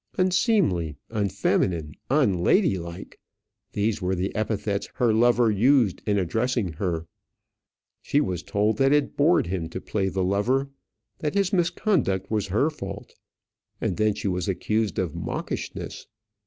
Unseemly, 0.17 0.95
unfeminine, 1.11 1.93
unladylike! 2.09 3.19
These 3.73 4.01
were 4.01 4.15
the 4.15 4.33
epithets 4.35 4.87
her 4.95 5.13
lover 5.13 5.51
used 5.51 6.01
in 6.07 6.17
addressing 6.17 6.69
her. 6.73 7.05
She 8.01 8.19
was 8.19 8.41
told 8.41 8.77
that 8.77 8.91
it 8.93 9.15
bored 9.15 9.45
him 9.45 9.69
to 9.69 9.79
play 9.79 10.09
the 10.09 10.23
lover; 10.23 10.71
that 11.19 11.35
his 11.35 11.53
misconduct 11.53 12.31
was 12.31 12.47
her 12.47 12.71
fault; 12.71 13.13
and 13.79 13.97
then 13.97 14.15
she 14.15 14.27
was 14.27 14.47
accused 14.47 14.97
of 14.97 15.13
mawkishness! 15.13 16.07